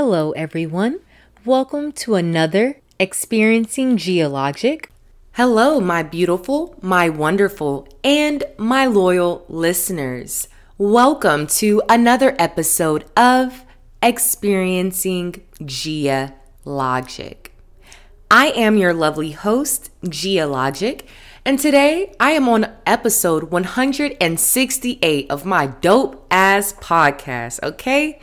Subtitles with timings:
[0.00, 1.00] Hello, everyone.
[1.44, 4.84] Welcome to another Experiencing GhiaLogic.
[5.32, 10.46] Hello, my beautiful, my wonderful, and my loyal listeners.
[10.78, 13.64] Welcome to another episode of
[14.00, 17.48] Experiencing GhiaLogic.
[18.30, 21.06] I am your lovely host, GhiaLogic,
[21.44, 28.20] and today I am on episode 168 of my dope ass podcast, okay?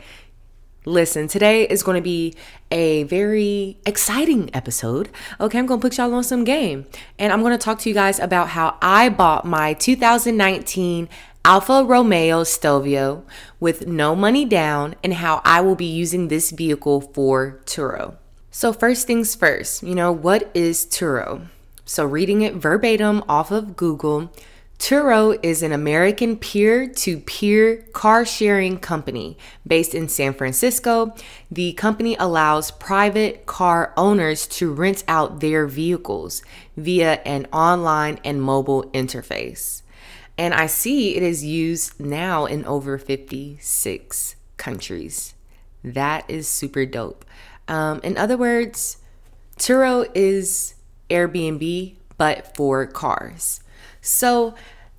[0.88, 2.32] Listen, today is going to be
[2.70, 5.08] a very exciting episode.
[5.40, 6.86] Okay, I'm going to put y'all on some game.
[7.18, 11.08] And I'm going to talk to you guys about how I bought my 2019
[11.44, 13.24] Alfa Romeo Stelvio
[13.58, 18.14] with no money down and how I will be using this vehicle for Turo.
[18.52, 21.48] So, first things first, you know, what is Turo?
[21.84, 24.32] So, reading it verbatim off of Google,
[24.78, 31.14] Turo is an American peer to peer car sharing company based in San Francisco.
[31.50, 36.42] The company allows private car owners to rent out their vehicles
[36.76, 39.82] via an online and mobile interface.
[40.38, 45.34] And I see it is used now in over 56 countries.
[45.82, 47.24] That is super dope.
[47.66, 48.98] Um, in other words,
[49.58, 50.74] Turo is
[51.08, 53.60] Airbnb, but for cars.
[54.06, 54.54] So,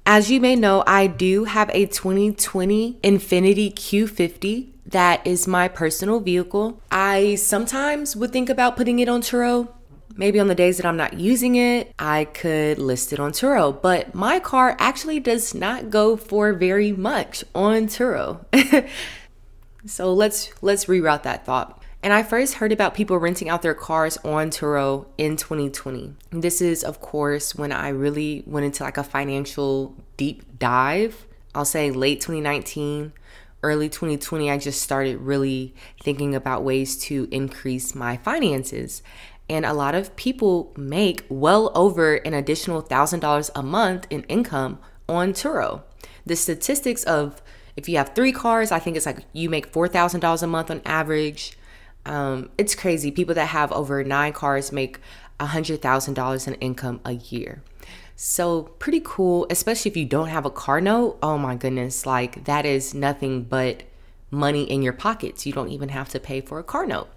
[0.06, 6.20] as you may know, I do have a 2020 Infiniti Q50 that is my personal
[6.20, 6.82] vehicle.
[6.92, 9.70] I sometimes would think about putting it on Turo.
[10.16, 13.80] Maybe on the days that I'm not using it, I could list it on Turo,
[13.82, 18.44] but my car actually does not go for very much on Turo.
[19.86, 21.82] so let's let's reroute that thought.
[22.04, 26.14] And I first heard about people renting out their cars on Turo in 2020.
[26.30, 31.26] This is, of course, when I really went into like a financial deep dive.
[31.56, 33.14] I'll say late 2019,
[33.64, 35.74] early 2020, I just started really
[36.04, 39.02] thinking about ways to increase my finances.
[39.50, 44.80] And a lot of people make well over an additional $1,000 a month in income
[45.10, 45.82] on Turo.
[46.26, 47.42] The statistics of
[47.76, 50.82] if you have three cars, I think it's like you make $4,000 a month on
[50.86, 51.57] average.
[52.08, 53.12] Um, it's crazy.
[53.12, 55.00] People that have over nine cars make
[55.40, 57.62] $100,000 in income a year.
[58.16, 61.20] So, pretty cool, especially if you don't have a car note.
[61.22, 63.84] Oh my goodness, like that is nothing but
[64.32, 65.46] money in your pockets.
[65.46, 67.10] You don't even have to pay for a car note.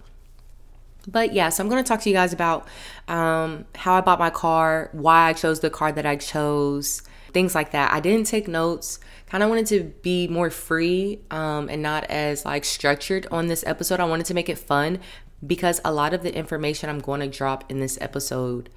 [1.09, 2.69] But yeah, so I'm going to talk to you guys about
[3.09, 7.03] um, how I bought my car, why I chose the car that I chose,
[7.33, 7.93] things like that.
[7.93, 8.99] I didn't take notes.
[9.27, 13.65] Kind of wanted to be more free um, and not as like structured on this
[13.67, 14.01] episode.
[14.01, 14.99] I wanted to make it fun
[15.47, 18.71] because a lot of the information I'm going to drop in this episode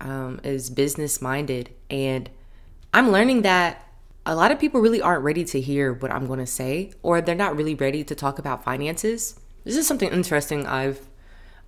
[0.00, 2.28] um, is business minded, and
[2.92, 3.86] I'm learning that
[4.26, 7.20] a lot of people really aren't ready to hear what I'm going to say, or
[7.20, 9.38] they're not really ready to talk about finances.
[9.64, 11.06] This is something interesting I've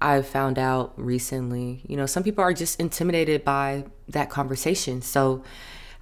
[0.00, 1.82] I've found out recently.
[1.86, 5.00] You know, some people are just intimidated by that conversation.
[5.00, 5.44] So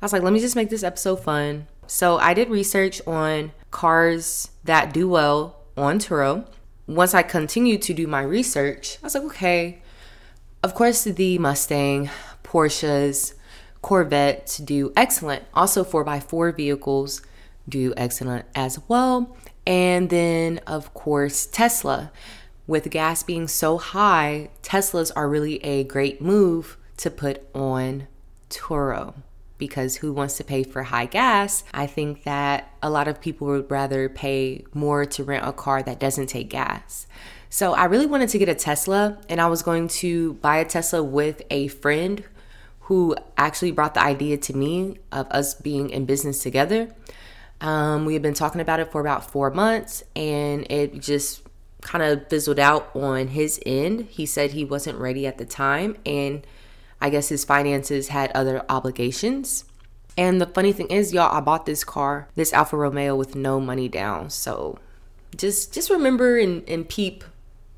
[0.01, 1.67] I was like, let me just make this episode fun.
[1.87, 6.47] So I did research on cars that do well on Turo.
[6.87, 9.83] Once I continued to do my research, I was like, okay,
[10.63, 12.09] of course, the Mustang,
[12.43, 13.35] Porsches,
[13.83, 15.45] Corvettes do excellent.
[15.53, 17.21] Also, 4x4 vehicles
[17.69, 19.37] do excellent as well.
[19.67, 22.11] And then, of course, Tesla
[22.67, 28.07] with gas being so high, Teslas are really a great move to put on
[28.49, 29.15] Turo
[29.61, 31.63] because who wants to pay for high gas?
[31.73, 35.85] I think that a lot of people would rather pay more to rent a car
[35.85, 37.07] that doesn't take gas.
[37.49, 40.65] So I really wanted to get a Tesla and I was going to buy a
[40.65, 42.25] Tesla with a friend
[42.81, 46.93] who actually brought the idea to me of us being in business together.
[47.61, 51.43] Um, we had been talking about it for about four months and it just
[51.83, 54.07] kind of fizzled out on his end.
[54.11, 56.47] He said he wasn't ready at the time, and
[57.01, 59.65] I guess his finances had other obligations.
[60.17, 63.61] And the funny thing is, y'all, I bought this car, this Alfa Romeo, with no
[63.61, 64.31] money down.
[64.31, 64.79] So
[65.37, 67.25] just just remember and, and peep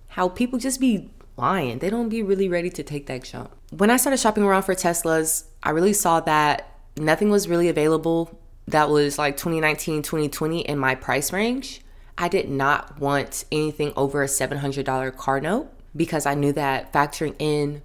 [0.09, 1.79] how people just be lying.
[1.79, 3.51] They don't be really ready to take that jump.
[3.71, 8.39] When I started shopping around for Teslas, I really saw that nothing was really available
[8.69, 11.81] that was like 2019, 2020 in my price range.
[12.17, 17.35] I did not want anything over a $700 car note because I knew that factoring
[17.39, 17.83] in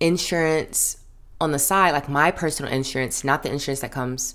[0.00, 0.98] insurance
[1.40, 4.34] on the side, like my personal insurance, not the insurance that comes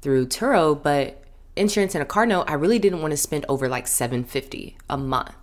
[0.00, 1.22] through Turo, but
[1.56, 4.96] insurance and a car note, I really didn't want to spend over like 750 a
[4.96, 5.34] month.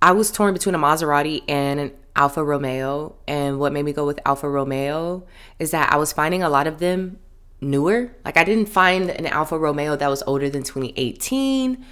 [0.00, 4.06] I was torn between a Maserati and an Alfa Romeo, and what made me go
[4.06, 5.24] with Alfa Romeo
[5.58, 7.18] is that I was finding a lot of them
[7.60, 8.12] newer.
[8.24, 11.84] Like I didn't find an Alfa Romeo that was older than 2018.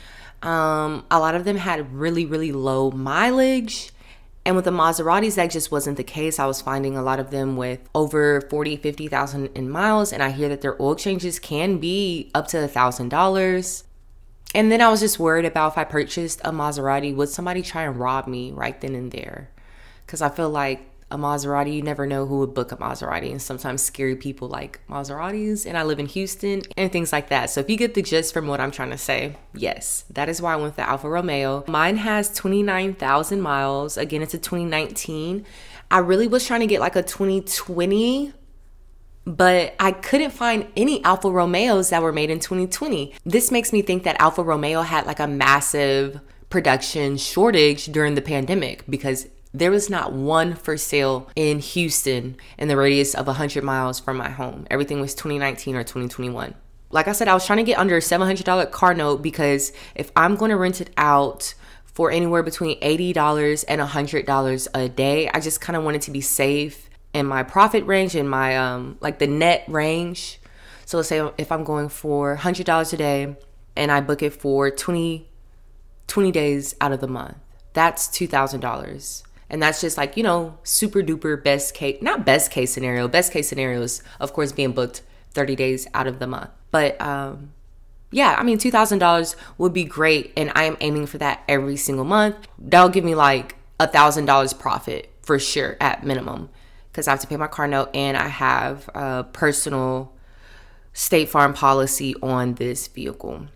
[0.43, 3.91] Um, a lot of them had really, really low mileage.
[4.47, 6.39] And with the Maseratis, that just wasn't the case.
[6.39, 10.13] I was finding a lot of them with over 40, 50,000 in miles.
[10.13, 13.83] And I hear that their oil changes can be up to a $1,000.
[14.55, 17.83] And then I was just worried about if I purchased a Maserati, would somebody try
[17.83, 19.51] and rob me right then and there?
[20.07, 23.31] Because I feel like a Maserati, you never know who would book a Maserati.
[23.31, 25.65] And sometimes scary people like Maseratis.
[25.65, 27.51] And I live in Houston and things like that.
[27.51, 30.43] So if you get the gist from what I'm trying to say, yes, that is
[30.43, 31.65] why I went with the Alfa Romeo.
[31.69, 33.97] Mine has 29,000 miles.
[33.97, 35.47] Again, it's a 2019.
[35.91, 38.33] I really was trying to get like a 2020
[39.29, 43.13] but I couldn't find any Alfa Romeos that were made in 2020.
[43.25, 48.23] This makes me think that Alfa Romeo had like a massive production shortage during the
[48.23, 49.27] pandemic because
[49.59, 54.19] there was not one for sale in Houston in the radius of 100 miles from
[54.19, 54.67] my home.
[54.71, 56.55] Everything was 2019 or 2021.
[56.91, 60.13] Like I said, I was trying to get under a $700 car note because if
[60.15, 61.55] I'm going to rent it out
[61.85, 66.21] for anywhere between $80 and $100 a day, I just kind of wanted to be
[66.21, 70.39] safe in my profit range in my um like the net range.
[70.85, 73.37] So let's say if I'm going for $100 a day
[73.75, 75.27] and I book it for 20
[76.09, 77.37] 20 days out of the month.
[77.73, 79.23] That's $2,000.
[79.49, 83.07] And that's just like, you know, super duper best case, not best case scenario.
[83.09, 86.51] Best case scenario is, of course, being booked 30 days out of the month.
[86.71, 87.53] But um,
[88.11, 90.33] yeah, I mean, $2,000 would be great.
[90.37, 92.37] And I am aiming for that every single month.
[92.59, 96.49] That'll give me like a $1,000 profit for sure at minimum
[96.91, 100.13] because I have to pay my car note and I have a personal
[100.93, 103.49] state farm policy on this vehicle.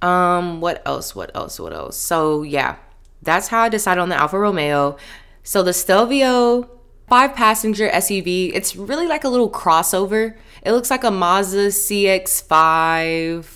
[0.00, 1.14] Um, what else?
[1.14, 1.58] What else?
[1.58, 1.96] What else?
[1.96, 2.76] So, yeah,
[3.22, 4.96] that's how I decided on the Alfa Romeo.
[5.42, 6.70] So the Stelvio
[7.10, 10.36] five passenger SUV, it's really like a little crossover.
[10.62, 13.46] It looks like a Mazda CX5.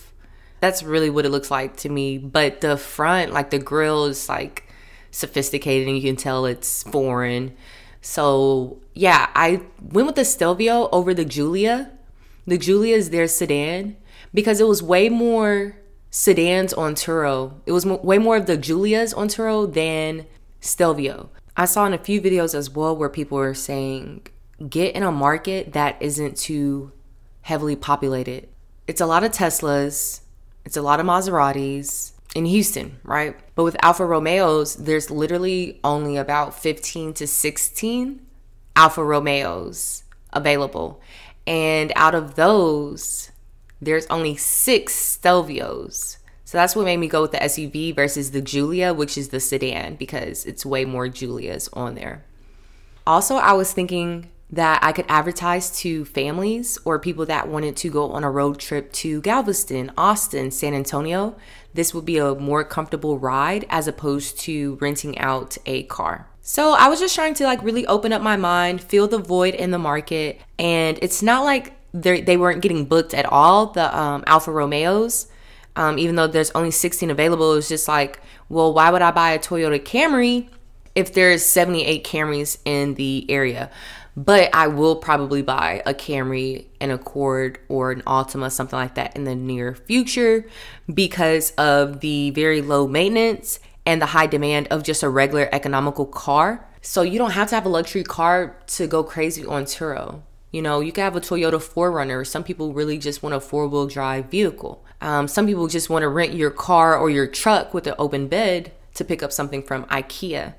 [0.60, 2.18] That's really what it looks like to me.
[2.18, 4.68] But the front, like the grill is like
[5.12, 7.54] sophisticated and you can tell it's foreign.
[8.00, 11.92] So yeah, I went with the Stelvio over the Giulia.
[12.46, 13.96] The Giulia is their sedan
[14.34, 15.76] because it was way more
[16.14, 17.54] sedans on Turo.
[17.66, 20.26] It was way more of the Giulias on Turo than
[20.60, 21.30] Stelvio.
[21.56, 24.28] I saw in a few videos as well where people were saying
[24.68, 26.92] get in a market that isn't too
[27.42, 28.48] heavily populated.
[28.86, 30.20] It's a lot of Teslas,
[30.64, 33.36] it's a lot of Maseratis in Houston, right?
[33.56, 38.24] But with Alfa Romeos, there's literally only about 15 to 16
[38.76, 41.00] Alfa Romeos available.
[41.44, 43.32] And out of those,
[43.84, 46.18] there's only six Stelvios.
[46.44, 49.40] So that's what made me go with the SUV versus the Giulia, which is the
[49.40, 52.24] sedan, because it's way more Giulias on there.
[53.06, 57.90] Also, I was thinking that I could advertise to families or people that wanted to
[57.90, 61.34] go on a road trip to Galveston, Austin, San Antonio.
[61.72, 66.28] This would be a more comfortable ride as opposed to renting out a car.
[66.40, 69.54] So I was just trying to like really open up my mind, feel the void
[69.54, 70.40] in the market.
[70.58, 75.28] And it's not like they weren't getting booked at all, the um, Alfa Romeos.
[75.76, 79.10] Um, even though there's only 16 available, it was just like, well, why would I
[79.10, 80.48] buy a Toyota Camry
[80.94, 83.70] if there's 78 Camrys in the area?
[84.16, 89.16] But I will probably buy a Camry, an Accord, or an Altima, something like that
[89.16, 90.48] in the near future
[90.92, 96.06] because of the very low maintenance and the high demand of just a regular economical
[96.06, 96.68] car.
[96.80, 100.22] So you don't have to have a luxury car to go crazy on Turo.
[100.54, 102.24] You know, you could have a Toyota 4Runner.
[102.24, 104.84] Some people really just want a four wheel drive vehicle.
[105.00, 108.28] Um, some people just want to rent your car or your truck with an open
[108.28, 110.54] bed to pick up something from IKEA.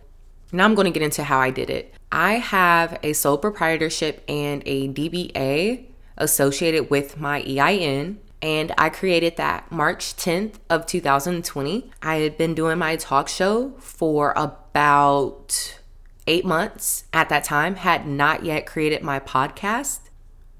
[0.52, 1.94] Now I'm going to get into how I did it.
[2.12, 5.86] I have a sole proprietorship and a DBA
[6.18, 11.90] associated with my EIN and I created that March 10th of 2020.
[12.02, 15.80] I had been doing my talk show for about
[16.28, 20.00] eight months at that time, had not yet created my podcast.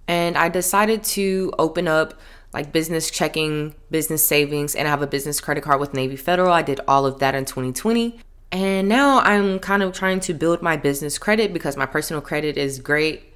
[0.08, 2.14] And I decided to open up
[2.54, 6.52] like business checking, business savings, and I have a business credit card with Navy Federal.
[6.54, 8.20] I did all of that in 2020.
[8.52, 12.58] And now I'm kind of trying to build my business credit because my personal credit
[12.58, 13.34] is great.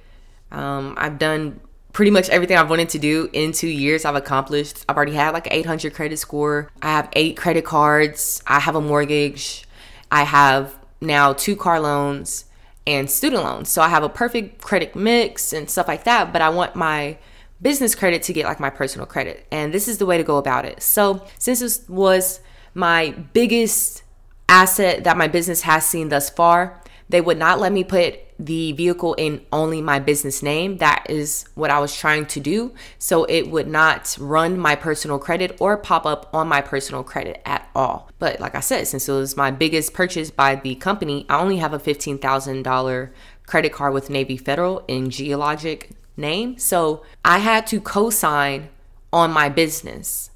[0.50, 1.60] Um, I've done
[1.92, 4.06] pretty much everything I've wanted to do in two years.
[4.06, 4.84] I've accomplished.
[4.88, 6.70] I've already had like 800 credit score.
[6.80, 8.42] I have eight credit cards.
[8.46, 9.66] I have a mortgage.
[10.10, 12.44] I have now two car loans
[12.86, 13.68] and student loans.
[13.68, 17.18] So I have a perfect credit mix and stuff like that, but I want my
[17.62, 19.46] business credit to get like my personal credit.
[19.50, 20.82] And this is the way to go about it.
[20.82, 22.40] So, since this was
[22.74, 24.02] my biggest
[24.48, 28.72] asset that my business has seen thus far, they would not let me put the
[28.72, 30.78] vehicle in only my business name.
[30.78, 32.72] That is what I was trying to do.
[32.98, 37.42] So it would not run my personal credit or pop up on my personal credit
[37.44, 38.10] at all.
[38.18, 41.58] But like I said, since it was my biggest purchase by the company, I only
[41.58, 43.10] have a $15,000
[43.46, 46.58] credit card with Navy Federal in GhiaLogic name.
[46.58, 48.70] So I had to co sign
[49.12, 50.30] on my business.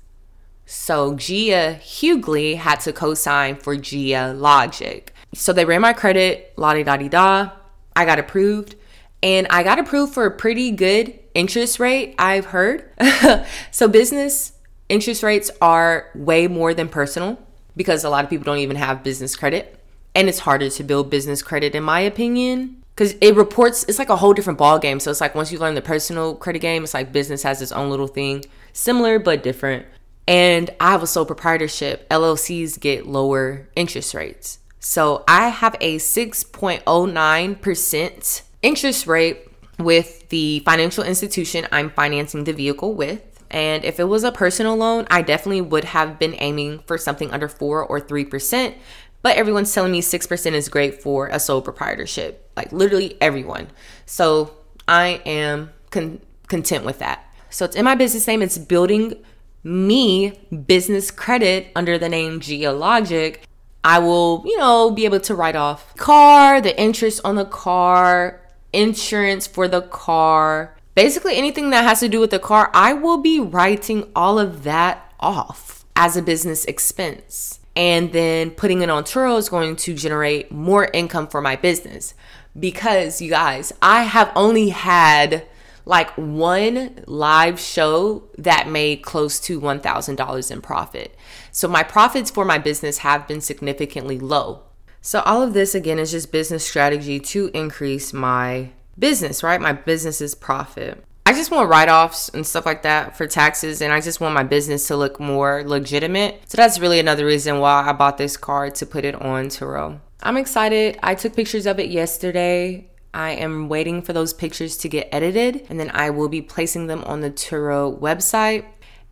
[0.67, 5.09] So Gia Hughley had to co sign for GhiaLogic.
[5.35, 7.51] So they ran my credit, la di da di da.
[7.97, 8.77] I got approved
[9.23, 12.91] and I got approved for a pretty good interest rate, I've heard.
[13.71, 14.53] so business
[14.91, 17.39] interest rates are way more than personal
[17.75, 19.81] because a lot of people don't even have business credit.
[20.15, 24.11] And it's harder to build business credit, in my opinion, because it reports, it's like
[24.11, 25.01] a whole different ball game.
[25.01, 27.73] So it's like once you learn the personal credit game, it's like business has its
[27.73, 29.87] own little thing, similar but different.
[30.29, 32.09] And I have a sole proprietorship.
[32.11, 34.59] LLCs get lower interest rates.
[34.85, 39.49] So I have a 6.09% interest rate
[39.79, 43.23] with the financial institution I'm financing the vehicle with.
[43.51, 47.31] And if it was a personal loan, I definitely would have been aiming for something
[47.31, 48.75] under 4 or 3%.
[49.23, 52.51] But everyone's telling me 6% is great for a sole proprietorship.
[52.55, 53.69] Like literally everyone.
[54.05, 54.55] So
[54.87, 57.25] I am con- content with that.
[57.49, 59.15] So it's in my business name, it's building
[59.63, 63.39] me business credit under the name GhiaLogic
[63.85, 68.41] I will, you know, be able to write off car, the interest on the car,
[68.73, 72.71] insurance for the car, basically anything that has to do with the car.
[72.73, 77.61] I will be writing all of that off as a business expense.
[77.77, 82.15] And then putting it on Turo is going to generate more income for my business.
[82.59, 85.45] Because you guys, I have only had
[85.85, 91.17] like one live show that made close to $1,000 in profit.
[91.55, 94.65] So my profits for my business have been significantly low.
[95.01, 99.61] So all of this again is just business strategy to increase my business, right?
[99.61, 101.05] My business's profit.
[101.27, 104.35] I just want write offs and stuff like that for taxes, and I just want
[104.35, 106.43] my business to look more legitimate.
[106.47, 110.01] So that's really another reason why I bought this card to put it on Turo.
[110.25, 110.99] I'm excited.
[111.05, 115.67] I took pictures of it yesterday I am waiting for those pictures to get edited
[115.71, 118.65] and then I will be placing them on the Turo website.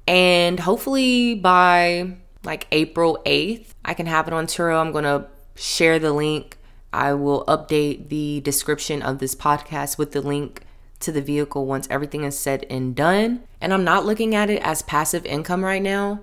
[0.09, 4.81] And hopefully by like April 8th, I can have it on Turo.
[4.81, 6.59] I'm going to share the link.
[6.93, 10.63] I will update the description of this podcast with the link
[11.01, 13.43] to the vehicle once everything is said and done.
[13.61, 16.21] And I'm not looking at it as passive income right now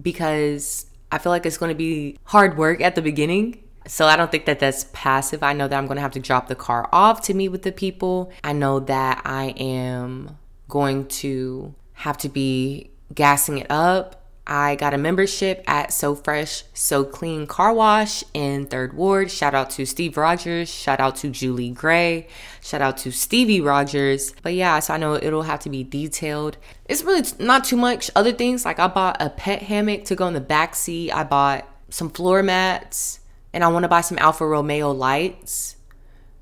[0.00, 4.16] because I feel like it's going to be hard work at the beginning so I
[4.16, 5.42] don't think that that's passive.
[5.42, 7.62] I know that I'm going to have to drop the car off to meet with
[7.62, 8.30] the people.
[8.44, 14.19] I know that I am going to have to be gassing it up.
[14.52, 19.30] I got a membership at So Fresh, So Clean Car Wash in Third Ward.
[19.30, 20.68] Shout out to Steve Rogers.
[20.68, 22.26] Shout out to Julie Gray.
[22.60, 24.34] Shout out to Stevie Rogers.
[24.42, 26.56] But yeah, so I know it'll have to be detailed.
[26.86, 28.64] It's really not too much other things.
[28.64, 31.12] Like I bought a pet hammock to go in the back seat.
[31.12, 33.20] I bought some floor mats
[33.52, 35.76] and I want to buy some Alfa Romeo lights.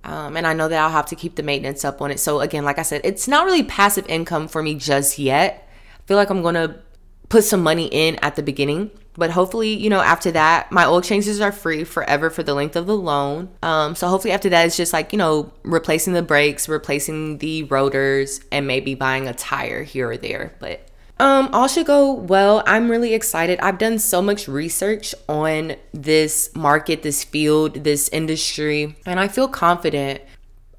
[0.03, 2.21] Um, and I know that I'll have to keep the maintenance up on it.
[2.21, 5.69] So again, like I said, it's not really passive income for me just yet.
[5.99, 6.81] I feel like I'm gonna
[7.29, 11.01] put some money in at the beginning, but hopefully, you know, after that, my oil
[11.01, 13.49] changes are free forever for the length of the loan.
[13.63, 17.65] Um, so hopefully after that, it's just like you know, replacing the brakes, replacing the
[17.65, 20.55] rotors, and maybe buying a tire here or there.
[20.61, 22.63] But um, all should go well.
[22.65, 23.59] I'm really excited.
[23.59, 29.49] I've done so much research on this market, this field, this industry, and I feel
[29.49, 30.23] confident.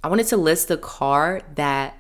[0.02, 1.98] I wanted to list a car that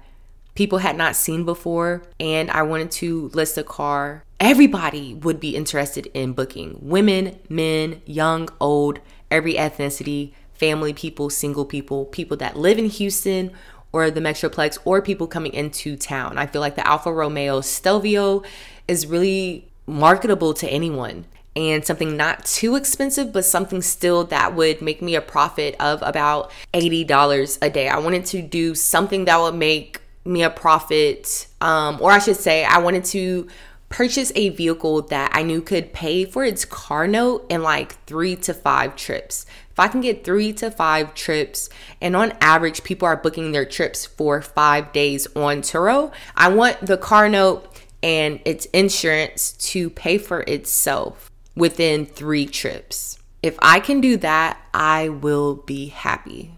[0.56, 5.55] people had not seen before, and I wanted to list a car everybody would be
[5.55, 12.58] interested in booking women, men, young, old, every ethnicity, family people, single people, people that
[12.58, 13.51] live in Houston
[13.91, 16.38] or the Metroplex or people coming into town.
[16.38, 18.43] I feel like the Alfa Romeo Stelvio
[18.88, 24.81] is really marketable to anyone and something not too expensive, but something still that would
[24.81, 27.89] make me a profit of about $80 a day.
[27.89, 32.38] I wanted to do something that would make me a profit, um, or I should
[32.38, 33.48] say, I wanted to
[33.89, 38.36] purchase a vehicle that I knew could pay for its car note in like three
[38.38, 39.46] to five trips.
[39.72, 41.69] If I can get three to five trips,
[42.00, 46.86] and on average, people are booking their trips for five days on Turo, I want
[46.86, 47.65] the car note
[48.01, 53.17] and its insurance to pay for itself within three trips.
[53.41, 56.53] If I can do that, I will be happy.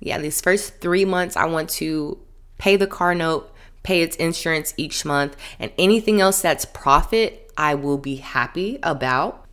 [0.00, 2.18] Yeah, these first three months, I want to
[2.58, 7.74] pay the car note, pay its insurance each month, and anything else that's profit, I
[7.74, 9.44] will be happy about.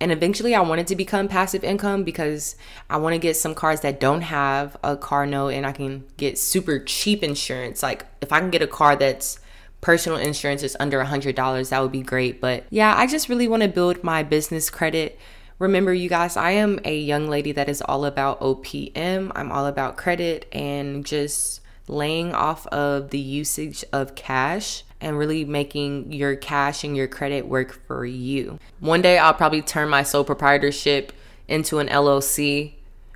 [0.00, 2.56] And eventually, I wanted to become passive income because
[2.90, 6.04] I want to get some cars that don't have a car note and I can
[6.16, 7.84] get super cheap insurance.
[7.84, 9.38] Like, if I can get a car that's
[9.80, 12.40] personal insurance is under a $100, that would be great.
[12.40, 15.20] But yeah, I just really want to build my business credit.
[15.60, 19.30] Remember, you guys, I am a young lady that is all about OPM.
[19.36, 25.44] I'm all about credit and just laying off of the usage of cash and really
[25.44, 28.58] making your cash and your credit work for you.
[28.80, 31.12] One day I'll probably turn my sole proprietorship
[31.48, 32.74] into an LLC.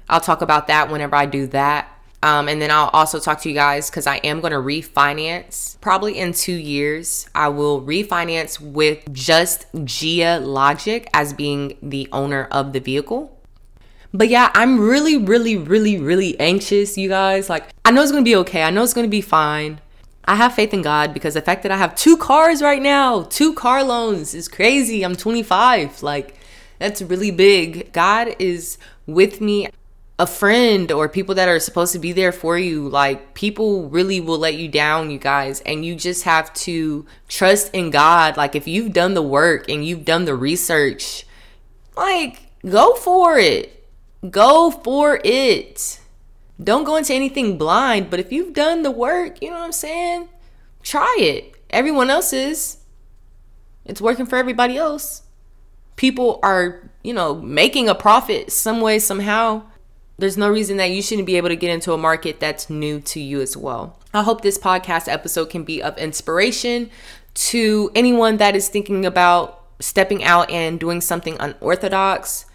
[0.08, 1.92] I'll talk about that whenever I do that.
[2.22, 5.80] Um, and then I'll also talk to you guys because I am going to refinance
[5.80, 7.28] probably in two years.
[7.34, 13.35] I will refinance with just GhiaLogic as being the owner of the vehicle.
[14.16, 17.50] But yeah, I'm really, really, really, really anxious, you guys.
[17.50, 18.62] Like, I know it's gonna be okay.
[18.62, 19.78] I know it's gonna be fine.
[20.24, 23.24] I have faith in God because the fact that I have two cars right now,
[23.24, 25.04] two car loans is crazy.
[25.04, 26.02] I'm 25.
[26.02, 26.36] Like,
[26.78, 27.92] that's really big.
[27.92, 29.68] God is with me.
[30.18, 34.18] A friend or people that are supposed to be there for you, like, people really
[34.18, 35.60] will let you down, you guys.
[35.66, 38.38] And you just have to trust in God.
[38.38, 41.26] Like, if you've done the work and you've done the research,
[41.94, 43.75] like, go for it
[44.30, 46.00] Go for it.
[46.62, 49.72] Don't go into anything blind, but if you've done the work, you know what I'm
[49.72, 50.28] saying?
[50.82, 51.54] Try it.
[51.68, 52.78] Everyone else is.
[53.84, 55.22] It's working for everybody else.
[55.96, 59.62] People are, you know, making a profit some way, somehow.
[60.18, 63.00] There's no reason that you shouldn't be able to get into a market that's new
[63.00, 63.98] to you as well.
[64.14, 66.90] I hope this podcast episode can be of inspiration
[67.34, 72.45] to anyone that is thinking about stepping out and doing something unorthodox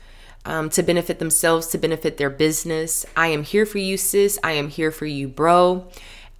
[0.45, 3.05] um, to benefit themselves, to benefit their business.
[3.15, 4.39] I am here for you, sis.
[4.43, 5.87] I am here for you, bro.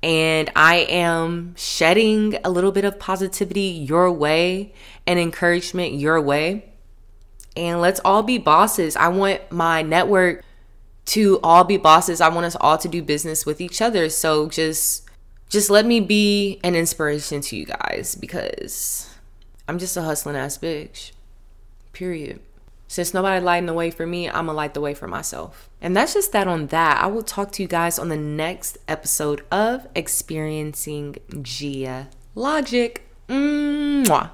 [0.03, 4.73] And I am shedding a little bit of positivity your way
[5.05, 6.73] and encouragement your way.
[7.55, 8.95] And let's all be bosses.
[8.95, 10.43] I want my network
[11.05, 12.21] to all be bosses.
[12.21, 14.09] I want us all to do business with each other.
[14.09, 15.07] So just
[15.49, 19.13] just let me be an inspiration to you guys because
[19.67, 21.11] I'm just a hustling ass bitch.
[21.91, 22.39] Period.
[22.91, 25.69] Since nobody lighting the way for me, I'm gonna light the way for myself.
[25.79, 27.01] And that's just that on that.
[27.01, 33.09] I will talk to you guys on the next episode of Experiencing Gia Logic.
[33.29, 34.31] Mwah.